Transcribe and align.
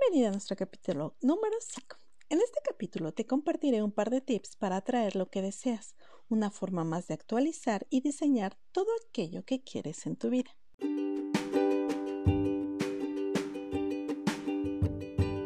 Bienvenida 0.00 0.28
a 0.28 0.32
nuestro 0.32 0.56
capítulo 0.56 1.16
número 1.22 1.56
5. 1.60 1.96
En 2.28 2.38
este 2.38 2.60
capítulo 2.64 3.12
te 3.12 3.26
compartiré 3.26 3.82
un 3.82 3.90
par 3.90 4.10
de 4.10 4.20
tips 4.20 4.56
para 4.56 4.76
atraer 4.76 5.16
lo 5.16 5.26
que 5.26 5.42
deseas, 5.42 5.96
una 6.28 6.50
forma 6.50 6.84
más 6.84 7.08
de 7.08 7.14
actualizar 7.14 7.86
y 7.90 8.00
diseñar 8.00 8.56
todo 8.70 8.86
aquello 9.08 9.44
que 9.44 9.62
quieres 9.62 10.06
en 10.06 10.16
tu 10.16 10.30
vida. 10.30 10.50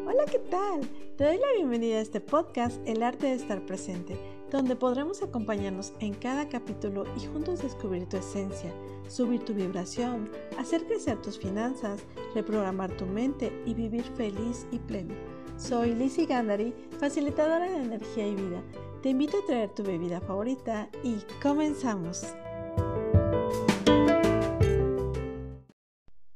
Hola, 0.07 0.27
¿qué 0.30 0.38
tal? 0.50 0.80
Te 1.16 1.25
doy 1.25 1.39
la 1.39 1.53
bienvenida 1.57 1.96
a 1.96 2.03
este 2.03 2.21
podcast 2.21 2.77
El 2.87 3.03
arte 3.03 3.29
de 3.29 3.34
estar 3.34 3.64
presente, 3.64 4.19
donde 4.53 4.77
podremos 4.77 5.23
acompañarnos 5.23 5.95
en 6.00 6.12
cada 6.12 6.46
capítulo 6.46 7.05
y 7.16 7.27
juntos 7.27 7.62
descubrir 7.62 8.07
tu 8.07 8.18
esencia, 8.18 8.71
subir 9.09 9.43
tu 9.43 9.55
vibración, 9.55 10.30
hacer 10.59 10.85
crecer 10.86 11.21
tus 11.23 11.39
finanzas, 11.39 12.03
reprogramar 12.35 12.95
tu 12.95 13.07
mente 13.07 13.50
y 13.64 13.73
vivir 13.73 14.04
feliz 14.14 14.67
y 14.71 14.79
pleno. 14.79 15.14
Soy 15.57 15.95
Lizzie 15.95 16.26
Gandari, 16.26 16.75
facilitadora 17.00 17.71
de 17.71 17.79
energía 17.79 18.29
y 18.29 18.35
vida. 18.35 18.62
Te 19.03 19.09
invito 19.09 19.39
a 19.39 19.46
traer 19.46 19.75
tu 19.75 19.82
bebida 19.85 20.21
favorita 20.21 20.90
y 21.03 21.17
comenzamos. 21.43 22.21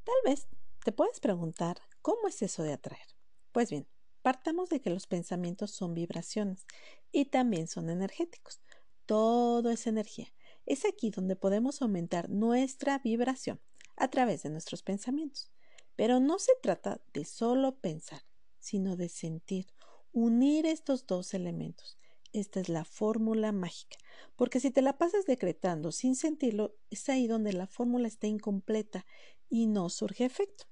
Tal 0.05 0.23
vez 0.25 0.49
te 0.83 0.93
puedes 0.93 1.21
preguntar, 1.21 1.83
¿cómo 2.01 2.29
es 2.29 2.41
eso 2.41 2.63
de 2.63 2.73
atraer? 2.73 3.07
Pues 3.53 3.71
bien, 3.71 3.87
partamos 4.27 4.71
de 4.71 4.81
que 4.81 4.91
los 4.91 5.07
pensamientos 5.07 5.71
son 5.71 5.95
vibraciones 5.95 6.67
y 7.13 7.27
también 7.27 7.69
son 7.69 7.89
energéticos. 7.89 8.61
Todo 9.07 9.71
es 9.71 9.87
energía. 9.87 10.35
Es 10.65 10.85
aquí 10.85 11.11
donde 11.11 11.37
podemos 11.37 11.81
aumentar 11.81 12.29
nuestra 12.29 12.99
vibración 12.99 13.61
a 13.95 14.09
través 14.09 14.43
de 14.43 14.51
nuestros 14.51 14.83
pensamientos. 14.83 15.53
Pero 15.95 16.19
no 16.19 16.41
se 16.41 16.51
trata 16.61 17.01
de 17.15 17.25
solo 17.25 17.79
pensar, 17.79 18.23
sino 18.59 18.97
de 18.97 19.09
sentir, 19.09 19.69
unir 20.11 20.67
estos 20.67 21.07
dos 21.07 21.33
elementos. 21.33 21.97
Esta 22.33 22.59
es 22.59 22.69
la 22.69 22.85
fórmula 22.85 23.53
mágica, 23.53 23.97
porque 24.35 24.59
si 24.59 24.73
te 24.73 24.83
la 24.83 24.99
pasas 24.99 25.27
decretando 25.27 25.93
sin 25.93 26.17
sentirlo, 26.17 26.75
es 26.91 27.09
ahí 27.09 27.29
donde 27.29 27.53
la 27.53 27.69
fórmula 27.69 28.09
está 28.09 28.27
incompleta 28.27 29.07
y 29.49 29.69
no 29.69 29.89
surge 29.89 30.25
efecto. 30.25 30.65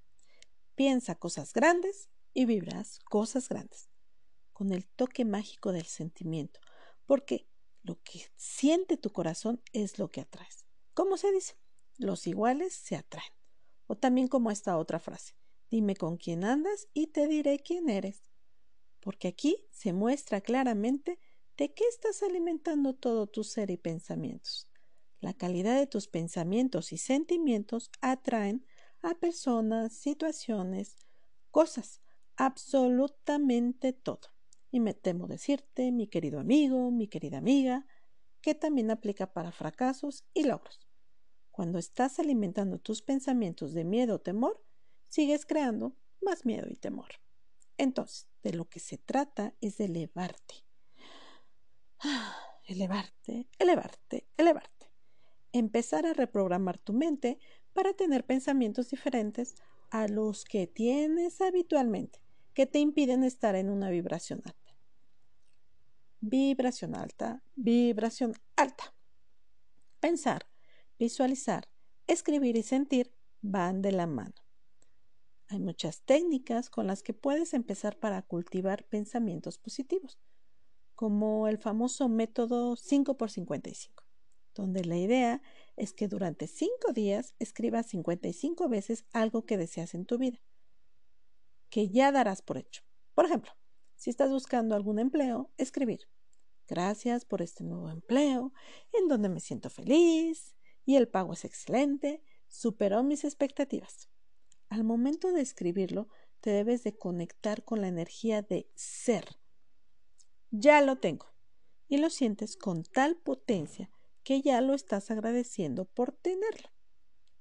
Piensa 0.74 1.14
cosas 1.14 1.52
grandes 1.52 2.08
y 2.34 2.44
vibras 2.44 2.98
cosas 3.04 3.48
grandes, 3.48 3.88
con 4.52 4.72
el 4.72 4.86
toque 4.86 5.24
mágico 5.24 5.72
del 5.72 5.86
sentimiento, 5.86 6.60
porque 7.06 7.48
lo 7.82 8.02
que 8.02 8.26
siente 8.36 8.96
tu 8.96 9.10
corazón 9.10 9.62
es 9.72 9.98
lo 9.98 10.10
que 10.10 10.20
atraes. 10.20 10.66
¿Cómo 10.94 11.16
se 11.16 11.32
dice? 11.32 11.54
Los 11.96 12.26
iguales 12.26 12.74
se 12.74 12.96
atraen. 12.96 13.32
O 13.86 13.96
también 13.96 14.28
como 14.28 14.50
esta 14.50 14.78
otra 14.78 14.98
frase, 14.98 15.34
dime 15.70 15.94
con 15.94 16.16
quién 16.16 16.44
andas 16.44 16.88
y 16.92 17.08
te 17.08 17.28
diré 17.28 17.58
quién 17.58 17.88
eres. 17.88 18.22
Porque 19.00 19.28
aquí 19.28 19.66
se 19.70 19.92
muestra 19.92 20.40
claramente 20.40 21.18
de 21.56 21.72
qué 21.72 21.84
estás 21.88 22.22
alimentando 22.22 22.94
todo 22.94 23.26
tu 23.26 23.44
ser 23.44 23.70
y 23.70 23.76
pensamientos. 23.76 24.68
La 25.20 25.34
calidad 25.34 25.78
de 25.78 25.86
tus 25.86 26.08
pensamientos 26.08 26.92
y 26.92 26.98
sentimientos 26.98 27.90
atraen 28.00 28.66
a 29.02 29.14
personas, 29.14 29.92
situaciones, 29.92 30.96
cosas, 31.50 32.00
absolutamente 32.36 33.92
todo. 33.92 34.32
Y 34.70 34.80
me 34.80 34.94
temo 34.94 35.26
decirte, 35.26 35.92
mi 35.92 36.08
querido 36.08 36.40
amigo, 36.40 36.90
mi 36.90 37.06
querida 37.06 37.38
amiga, 37.38 37.86
que 38.40 38.54
también 38.54 38.90
aplica 38.90 39.32
para 39.32 39.52
fracasos 39.52 40.24
y 40.34 40.44
logros. 40.44 40.88
Cuando 41.50 41.78
estás 41.78 42.18
alimentando 42.18 42.78
tus 42.78 43.00
pensamientos 43.00 43.72
de 43.72 43.84
miedo 43.84 44.16
o 44.16 44.20
temor, 44.20 44.60
sigues 45.08 45.46
creando 45.46 45.96
más 46.20 46.44
miedo 46.44 46.66
y 46.68 46.74
temor. 46.74 47.08
Entonces, 47.78 48.28
de 48.42 48.52
lo 48.52 48.68
que 48.68 48.80
se 48.80 48.98
trata 48.98 49.54
es 49.60 49.78
de 49.78 49.84
elevarte. 49.84 50.54
elevarte, 52.66 53.48
elevarte, 53.58 54.26
elevarte. 54.36 54.90
Empezar 55.52 56.04
a 56.06 56.14
reprogramar 56.14 56.78
tu 56.78 56.92
mente 56.92 57.38
para 57.72 57.92
tener 57.92 58.26
pensamientos 58.26 58.90
diferentes 58.90 59.54
a 59.90 60.08
los 60.08 60.44
que 60.44 60.66
tienes 60.66 61.40
habitualmente 61.40 62.23
que 62.54 62.66
te 62.66 62.78
impiden 62.78 63.24
estar 63.24 63.56
en 63.56 63.68
una 63.68 63.90
vibración 63.90 64.40
alta. 64.44 64.76
Vibración 66.20 66.94
alta, 66.94 67.42
vibración 67.56 68.34
alta. 68.56 68.94
Pensar, 70.00 70.46
visualizar, 70.98 71.68
escribir 72.06 72.56
y 72.56 72.62
sentir 72.62 73.12
van 73.42 73.82
de 73.82 73.92
la 73.92 74.06
mano. 74.06 74.34
Hay 75.48 75.58
muchas 75.58 76.02
técnicas 76.02 76.70
con 76.70 76.86
las 76.86 77.02
que 77.02 77.12
puedes 77.12 77.52
empezar 77.52 77.98
para 77.98 78.22
cultivar 78.22 78.84
pensamientos 78.84 79.58
positivos, 79.58 80.18
como 80.94 81.48
el 81.48 81.58
famoso 81.58 82.08
método 82.08 82.76
5x55, 82.76 83.90
donde 84.54 84.84
la 84.84 84.96
idea 84.96 85.42
es 85.76 85.92
que 85.92 86.08
durante 86.08 86.46
5 86.46 86.92
días 86.92 87.34
escribas 87.38 87.86
55 87.88 88.68
veces 88.68 89.04
algo 89.12 89.44
que 89.44 89.58
deseas 89.58 89.94
en 89.94 90.06
tu 90.06 90.16
vida 90.16 90.40
que 91.74 91.88
ya 91.88 92.12
darás 92.12 92.40
por 92.40 92.56
hecho. 92.56 92.84
Por 93.14 93.24
ejemplo, 93.24 93.50
si 93.96 94.08
estás 94.08 94.30
buscando 94.30 94.76
algún 94.76 95.00
empleo, 95.00 95.50
escribir. 95.56 96.08
Gracias 96.68 97.24
por 97.24 97.42
este 97.42 97.64
nuevo 97.64 97.90
empleo, 97.90 98.52
en 98.92 99.08
donde 99.08 99.28
me 99.28 99.40
siento 99.40 99.70
feliz 99.70 100.54
y 100.84 100.94
el 100.94 101.08
pago 101.08 101.32
es 101.32 101.44
excelente, 101.44 102.22
superó 102.46 103.02
mis 103.02 103.24
expectativas. 103.24 104.08
Al 104.68 104.84
momento 104.84 105.32
de 105.32 105.40
escribirlo, 105.40 106.06
te 106.40 106.50
debes 106.50 106.84
de 106.84 106.96
conectar 106.96 107.64
con 107.64 107.80
la 107.80 107.88
energía 107.88 108.40
de 108.40 108.70
ser. 108.76 109.40
Ya 110.52 110.80
lo 110.80 111.00
tengo. 111.00 111.34
Y 111.88 111.96
lo 111.98 112.08
sientes 112.08 112.56
con 112.56 112.84
tal 112.84 113.16
potencia 113.16 113.90
que 114.22 114.42
ya 114.42 114.60
lo 114.60 114.74
estás 114.74 115.10
agradeciendo 115.10 115.86
por 115.86 116.12
tenerlo. 116.12 116.70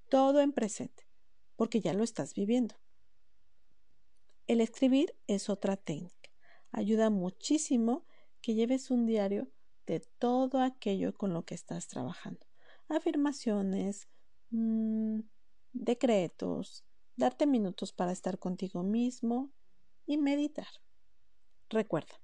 Todo 0.09 0.39
en 0.41 0.53
presente, 0.53 1.07
porque 1.55 1.81
ya 1.81 1.93
lo 1.93 2.03
estás 2.03 2.33
viviendo. 2.33 2.82
El 4.45 4.59
escribir 4.59 5.15
es 5.27 5.49
otra 5.49 5.77
técnica. 5.77 6.29
Ayuda 6.71 7.09
muchísimo 7.09 8.05
que 8.41 8.55
lleves 8.55 8.91
un 8.91 9.05
diario 9.05 9.49
de 9.85 10.01
todo 10.19 10.59
aquello 10.59 11.13
con 11.13 11.33
lo 11.33 11.45
que 11.45 11.55
estás 11.55 11.87
trabajando. 11.87 12.45
Afirmaciones, 12.89 14.09
mm, 14.49 15.21
decretos, 15.71 16.83
darte 17.15 17.47
minutos 17.47 17.93
para 17.93 18.11
estar 18.11 18.37
contigo 18.37 18.83
mismo 18.83 19.53
y 20.05 20.17
meditar. 20.17 20.67
Recuerda, 21.69 22.19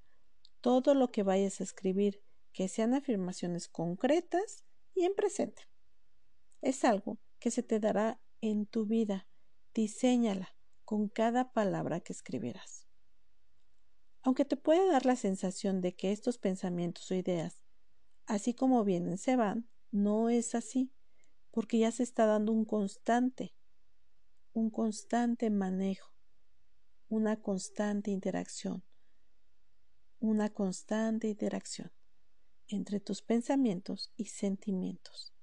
todo 0.60 0.94
lo 0.96 1.12
que 1.12 1.24
vayas 1.24 1.62
a 1.62 1.64
escribir 1.64 2.22
que 2.52 2.68
sean 2.68 2.94
afirmaciones 2.94 3.70
concretas 3.70 4.66
y 4.94 5.06
en 5.06 5.16
presente. 5.16 5.70
Es 6.62 6.84
algo 6.84 7.18
que 7.40 7.50
se 7.50 7.64
te 7.64 7.80
dará 7.80 8.20
en 8.42 8.66
tu 8.66 8.86
vida. 8.86 9.26
Diséñala 9.74 10.59
con 10.90 11.08
cada 11.08 11.52
palabra 11.54 12.00
que 12.00 12.14
escribirás. 12.14 12.88
Aunque 14.24 14.44
te 14.44 14.58
puede 14.58 14.90
dar 14.90 15.06
la 15.06 15.16
sensación 15.16 15.82
de 15.82 15.96
que 15.96 16.12
estos 16.12 16.40
pensamientos 16.40 17.12
o 17.12 17.14
ideas, 17.14 17.62
así 18.26 18.56
como 18.56 18.84
vienen, 18.84 19.20
se 19.20 19.36
van, 19.36 19.70
no 19.92 20.32
es 20.32 20.56
así, 20.56 20.92
porque 21.52 21.78
ya 21.78 21.92
se 21.92 22.02
está 22.02 22.26
dando 22.26 22.52
un 22.52 22.66
constante, 22.66 23.54
un 24.54 24.72
constante 24.72 25.52
manejo, 25.52 26.12
una 27.08 27.40
constante 27.40 28.10
interacción, 28.10 28.84
una 30.20 30.50
constante 30.50 31.28
interacción 31.28 31.92
entre 32.68 33.00
tus 33.00 33.22
pensamientos 33.22 34.12
y 34.18 34.26
sentimientos, 34.26 35.36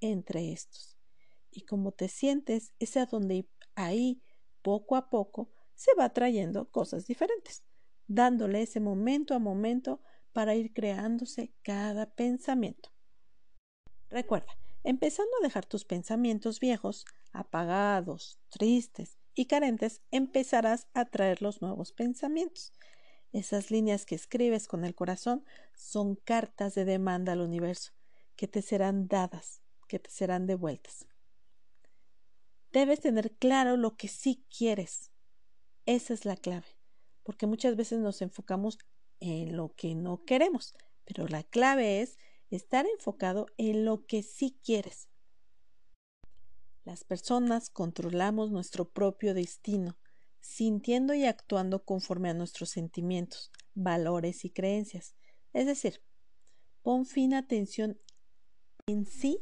entre 0.00 0.52
estos. 0.52 0.98
Y 1.50 1.62
como 1.62 1.92
te 1.92 2.08
sientes, 2.08 2.74
es 2.78 2.98
a 2.98 3.06
donde 3.06 3.48
ahí 3.76 4.20
poco 4.64 4.96
a 4.96 5.10
poco 5.10 5.50
se 5.74 5.94
va 5.94 6.08
trayendo 6.08 6.70
cosas 6.70 7.06
diferentes, 7.06 7.62
dándole 8.06 8.62
ese 8.62 8.80
momento 8.80 9.34
a 9.34 9.38
momento 9.38 10.00
para 10.32 10.54
ir 10.54 10.72
creándose 10.72 11.52
cada 11.62 12.06
pensamiento. 12.14 12.90
Recuerda, 14.08 14.52
empezando 14.82 15.30
a 15.38 15.44
dejar 15.44 15.66
tus 15.66 15.84
pensamientos 15.84 16.60
viejos, 16.60 17.04
apagados, 17.32 18.40
tristes 18.48 19.18
y 19.34 19.46
carentes, 19.46 20.00
empezarás 20.10 20.88
a 20.94 21.04
traer 21.04 21.42
los 21.42 21.60
nuevos 21.60 21.92
pensamientos. 21.92 22.72
Esas 23.32 23.70
líneas 23.70 24.06
que 24.06 24.14
escribes 24.14 24.66
con 24.66 24.84
el 24.84 24.94
corazón 24.94 25.44
son 25.74 26.14
cartas 26.16 26.74
de 26.74 26.86
demanda 26.86 27.32
al 27.32 27.42
universo, 27.42 27.92
que 28.34 28.48
te 28.48 28.62
serán 28.62 29.08
dadas, 29.08 29.60
que 29.88 29.98
te 29.98 30.10
serán 30.10 30.46
devueltas. 30.46 31.06
Debes 32.74 32.98
tener 32.98 33.30
claro 33.36 33.76
lo 33.76 33.96
que 33.96 34.08
sí 34.08 34.44
quieres. 34.50 35.12
Esa 35.86 36.12
es 36.12 36.24
la 36.24 36.34
clave, 36.36 36.66
porque 37.22 37.46
muchas 37.46 37.76
veces 37.76 38.00
nos 38.00 38.20
enfocamos 38.20 38.78
en 39.20 39.56
lo 39.56 39.72
que 39.76 39.94
no 39.94 40.24
queremos, 40.24 40.74
pero 41.04 41.28
la 41.28 41.44
clave 41.44 42.02
es 42.02 42.18
estar 42.50 42.84
enfocado 42.86 43.46
en 43.58 43.84
lo 43.84 44.06
que 44.06 44.24
sí 44.24 44.58
quieres. 44.64 45.08
Las 46.84 47.04
personas 47.04 47.70
controlamos 47.70 48.50
nuestro 48.50 48.90
propio 48.90 49.34
destino. 49.34 49.96
sintiendo 50.40 51.14
y 51.14 51.24
actuando 51.24 51.86
conforme 51.86 52.28
a 52.28 52.34
nuestros 52.34 52.68
sentimientos, 52.68 53.50
valores 53.74 54.44
y 54.44 54.50
creencias. 54.50 55.14
Es 55.54 55.64
decir, 55.64 56.02
pon 56.82 57.06
fina 57.06 57.38
atención 57.38 57.98
en 58.86 59.06
sí, 59.06 59.40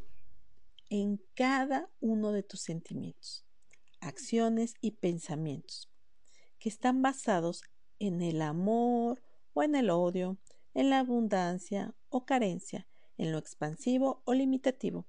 en 0.95 1.23
cada 1.33 1.89
uno 2.01 2.33
de 2.33 2.43
tus 2.43 2.61
sentimientos, 2.61 3.47
acciones 4.01 4.75
y 4.83 4.91
pensamientos, 4.91 5.91
que 6.59 6.69
están 6.69 7.01
basados 7.01 7.63
en 7.99 8.21
el 8.21 8.43
amor 8.43 9.23
o 9.55 9.63
en 9.63 9.75
el 9.75 9.89
odio, 9.89 10.37
en 10.75 10.91
la 10.91 10.99
abundancia 10.99 11.95
o 12.11 12.27
carencia, 12.27 12.87
en 13.17 13.33
lo 13.33 13.39
expansivo 13.39 14.21
o 14.27 14.35
limitativo, 14.35 15.07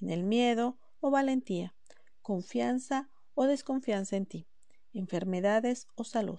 en 0.00 0.10
el 0.10 0.22
miedo 0.22 0.78
o 1.00 1.10
valentía, 1.10 1.74
confianza 2.22 3.10
o 3.34 3.46
desconfianza 3.46 4.14
en 4.14 4.26
ti 4.26 4.46
enfermedades 4.92 5.88
o 5.96 6.04
salud, 6.04 6.38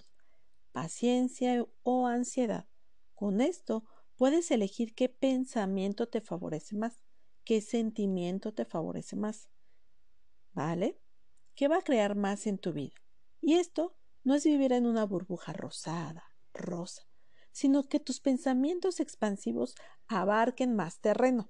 paciencia 0.72 1.66
o 1.82 2.06
ansiedad. 2.06 2.66
Con 3.14 3.42
esto 3.42 3.84
puedes 4.16 4.50
elegir 4.50 4.94
qué 4.94 5.10
pensamiento 5.10 6.08
te 6.08 6.22
favorece 6.22 6.76
más, 6.76 7.05
qué 7.46 7.62
sentimiento 7.62 8.52
te 8.52 8.66
favorece 8.66 9.16
más. 9.16 9.48
¿Vale? 10.52 10.98
¿Qué 11.54 11.68
va 11.68 11.78
a 11.78 11.82
crear 11.82 12.16
más 12.16 12.46
en 12.46 12.58
tu 12.58 12.72
vida? 12.72 12.96
Y 13.40 13.54
esto 13.54 13.94
no 14.24 14.34
es 14.34 14.44
vivir 14.44 14.72
en 14.72 14.84
una 14.84 15.06
burbuja 15.06 15.52
rosada, 15.52 16.24
rosa, 16.52 17.06
sino 17.52 17.84
que 17.84 18.00
tus 18.00 18.20
pensamientos 18.20 18.98
expansivos 18.98 19.76
abarquen 20.08 20.74
más 20.74 20.98
terreno. 20.98 21.48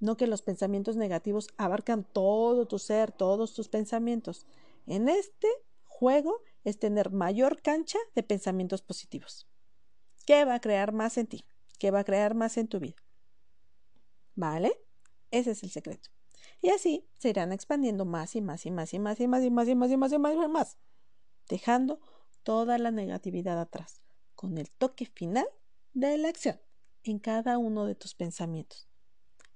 No 0.00 0.16
que 0.16 0.26
los 0.26 0.42
pensamientos 0.42 0.96
negativos 0.96 1.46
abarcan 1.56 2.02
todo 2.02 2.66
tu 2.66 2.80
ser, 2.80 3.12
todos 3.12 3.54
tus 3.54 3.68
pensamientos, 3.68 4.46
en 4.86 5.08
este 5.08 5.46
juego 5.84 6.42
es 6.64 6.80
tener 6.80 7.12
mayor 7.12 7.62
cancha 7.62 7.98
de 8.16 8.24
pensamientos 8.24 8.82
positivos. 8.82 9.46
¿Qué 10.26 10.44
va 10.44 10.54
a 10.54 10.60
crear 10.60 10.92
más 10.92 11.16
en 11.16 11.28
ti? 11.28 11.44
¿Qué 11.78 11.92
va 11.92 12.00
a 12.00 12.04
crear 12.04 12.34
más 12.34 12.56
en 12.56 12.66
tu 12.66 12.80
vida? 12.80 13.01
¿Vale? 14.34 14.78
Ese 15.30 15.52
es 15.52 15.62
el 15.62 15.70
secreto. 15.70 16.10
Y 16.60 16.70
así 16.70 17.08
se 17.18 17.30
irán 17.30 17.52
expandiendo 17.52 18.04
más 18.04 18.36
y 18.36 18.40
más 18.40 18.66
y 18.66 18.70
más 18.70 18.92
y 18.94 18.98
más 18.98 19.20
y 19.20 19.28
más 19.28 19.44
y 19.44 19.50
más 19.50 19.68
y 19.68 19.74
más 19.74 19.90
y 19.90 19.96
más 19.96 20.12
y 20.12 20.18
más 20.18 20.34
y 20.34 20.48
más, 20.48 20.78
dejando 21.48 22.00
toda 22.42 22.78
la 22.78 22.90
negatividad 22.90 23.60
atrás, 23.60 24.02
con 24.34 24.58
el 24.58 24.70
toque 24.70 25.06
final 25.06 25.46
de 25.92 26.18
la 26.18 26.28
acción 26.28 26.60
en 27.04 27.18
cada 27.18 27.58
uno 27.58 27.84
de 27.84 27.94
tus 27.94 28.14
pensamientos. 28.14 28.88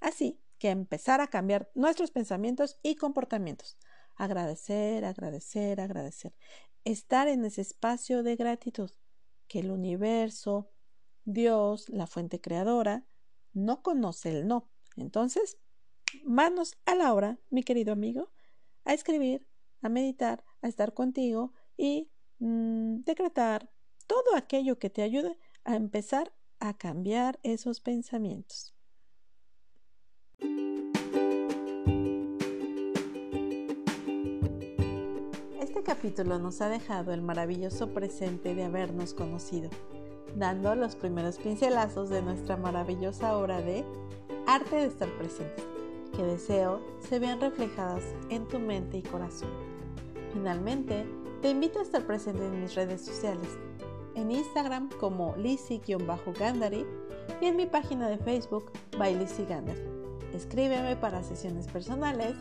Así 0.00 0.40
que 0.58 0.70
empezar 0.70 1.20
a 1.20 1.28
cambiar 1.28 1.70
nuestros 1.74 2.10
pensamientos 2.10 2.78
y 2.82 2.96
comportamientos 2.96 3.76
agradecer, 4.16 5.04
agradecer, 5.04 5.80
agradecer. 5.80 6.34
Estar 6.84 7.28
en 7.28 7.44
ese 7.44 7.60
espacio 7.60 8.22
de 8.22 8.36
gratitud 8.36 8.90
que 9.46 9.60
el 9.60 9.70
universo, 9.70 10.70
Dios, 11.24 11.88
la 11.88 12.06
fuente 12.06 12.40
creadora, 12.40 13.06
no 13.56 13.82
conoce 13.82 14.30
el 14.30 14.46
no. 14.46 14.68
Entonces, 14.96 15.58
manos 16.24 16.76
a 16.84 16.94
la 16.94 17.12
obra, 17.12 17.38
mi 17.50 17.62
querido 17.62 17.92
amigo, 17.92 18.30
a 18.84 18.94
escribir, 18.94 19.46
a 19.82 19.88
meditar, 19.88 20.44
a 20.62 20.68
estar 20.68 20.94
contigo 20.94 21.52
y 21.76 22.10
mm, 22.38 23.02
decretar 23.04 23.70
todo 24.06 24.36
aquello 24.36 24.78
que 24.78 24.90
te 24.90 25.02
ayude 25.02 25.38
a 25.64 25.74
empezar 25.74 26.32
a 26.60 26.76
cambiar 26.76 27.40
esos 27.42 27.80
pensamientos. 27.80 28.76
capítulo 35.86 36.40
nos 36.40 36.60
ha 36.62 36.68
dejado 36.68 37.12
el 37.12 37.22
maravilloso 37.22 37.94
presente 37.94 38.56
de 38.56 38.64
habernos 38.64 39.14
conocido, 39.14 39.70
dando 40.34 40.74
los 40.74 40.96
primeros 40.96 41.38
pincelazos 41.38 42.08
de 42.08 42.22
nuestra 42.22 42.56
maravillosa 42.56 43.36
obra 43.36 43.60
de 43.60 43.84
Arte 44.46 44.76
de 44.76 44.86
estar 44.86 45.08
presente, 45.18 45.62
que 46.14 46.22
deseo 46.22 46.80
se 47.00 47.18
vean 47.18 47.40
reflejadas 47.40 48.04
en 48.30 48.46
tu 48.46 48.58
mente 48.58 48.98
y 48.98 49.02
corazón. 49.02 49.50
Finalmente, 50.32 51.04
te 51.42 51.50
invito 51.50 51.78
a 51.78 51.82
estar 51.82 52.06
presente 52.06 52.46
en 52.46 52.60
mis 52.60 52.74
redes 52.74 53.04
sociales, 53.04 53.58
en 54.14 54.30
Instagram 54.30 54.88
como 55.00 55.34
Lizzy-Gandari 55.36 56.86
y 57.40 57.46
en 57.46 57.56
mi 57.56 57.66
página 57.66 58.08
de 58.08 58.18
Facebook 58.18 58.70
by 58.98 59.14
Lizzy 59.14 59.46
Escríbeme 60.32 60.96
para 60.96 61.22
sesiones 61.22 61.66
personales 61.66 62.34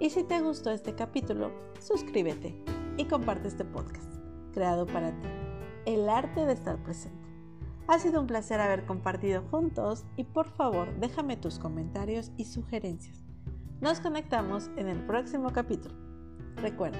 y 0.00 0.10
si 0.10 0.24
te 0.24 0.40
gustó 0.40 0.70
este 0.70 0.94
capítulo, 0.94 1.52
suscríbete 1.80 2.54
y 2.96 3.04
comparte 3.04 3.48
este 3.48 3.64
podcast, 3.64 4.12
creado 4.52 4.86
para 4.86 5.10
ti, 5.10 5.28
el 5.86 6.08
arte 6.08 6.44
de 6.44 6.52
estar 6.52 6.76
presente. 6.82 7.31
Ha 7.88 7.98
sido 7.98 8.20
un 8.20 8.26
placer 8.26 8.60
haber 8.60 8.86
compartido 8.86 9.42
juntos 9.50 10.04
y 10.16 10.24
por 10.24 10.48
favor 10.48 10.94
déjame 11.00 11.36
tus 11.36 11.58
comentarios 11.58 12.30
y 12.36 12.44
sugerencias. 12.44 13.24
Nos 13.80 14.00
conectamos 14.00 14.70
en 14.76 14.88
el 14.88 15.04
próximo 15.04 15.50
capítulo. 15.52 15.94
Recuerda, 16.56 16.98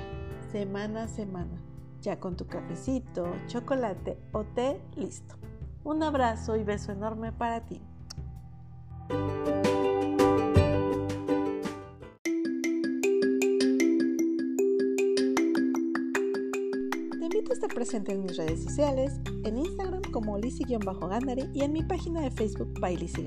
semana 0.50 1.05
a 1.05 1.08
semana, 1.08 1.62
ya 2.00 2.19
con 2.19 2.37
tu 2.37 2.46
cafecito, 2.46 3.32
chocolate 3.46 4.19
o 4.32 4.44
té 4.44 4.81
listo. 4.96 5.37
Un 5.84 6.02
abrazo 6.02 6.56
y 6.56 6.64
beso 6.64 6.90
enorme 6.90 7.32
para 7.32 7.64
ti. 7.64 7.81
Presente 17.82 18.12
en 18.12 18.23
mis 18.23 18.37
redes 18.37 18.62
sociales, 18.62 19.12
en 19.43 19.58
Instagram 19.58 20.02
como 20.12 20.38
Lizzy-Gandari 20.38 21.50
y 21.52 21.62
en 21.62 21.73
mi 21.73 21.82
página 21.82 22.20
de 22.20 22.31
Facebook 22.31 22.79
by 22.79 22.96
Lizzy. 22.96 23.26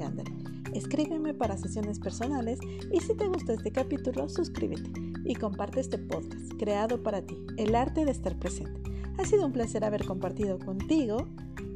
Escríbeme 0.73 1.33
para 1.33 1.57
sesiones 1.57 1.99
personales 1.99 2.59
y 2.89 3.01
si 3.01 3.13
te 3.15 3.27
gustó 3.27 3.51
este 3.51 3.73
capítulo, 3.73 4.29
suscríbete 4.29 4.89
y 5.25 5.35
comparte 5.35 5.81
este 5.81 5.97
podcast 5.97 6.53
creado 6.57 7.03
para 7.03 7.21
ti, 7.21 7.35
el 7.57 7.75
arte 7.75 8.05
de 8.05 8.11
estar 8.11 8.39
presente. 8.39 8.79
Ha 9.17 9.25
sido 9.25 9.45
un 9.45 9.51
placer 9.51 9.83
haber 9.83 10.05
compartido 10.05 10.57
contigo 10.57 11.27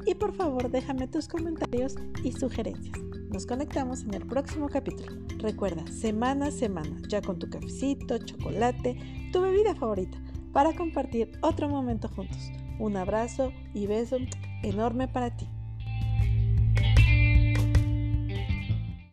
y 0.06 0.14
por 0.14 0.32
favor 0.32 0.70
déjame 0.70 1.06
tus 1.06 1.28
comentarios 1.28 1.96
y 2.24 2.32
sugerencias. 2.32 2.98
Nos 3.30 3.44
conectamos 3.44 4.04
en 4.04 4.14
el 4.14 4.26
próximo 4.26 4.70
capítulo. 4.70 5.20
Recuerda, 5.36 5.86
semana 5.88 6.46
a 6.46 6.50
semana, 6.50 6.96
ya 7.10 7.20
con 7.20 7.38
tu 7.38 7.50
cafecito, 7.50 8.16
chocolate, 8.16 8.96
tu 9.34 9.42
bebida 9.42 9.74
favorita, 9.74 10.16
para 10.54 10.72
compartir 10.72 11.30
otro 11.42 11.68
momento 11.68 12.08
juntos. 12.08 12.50
Un 12.80 12.96
abrazo 12.96 13.52
y 13.74 13.86
beso 13.86 14.16
enorme 14.62 15.06
para 15.06 15.36
ti. 15.36 15.49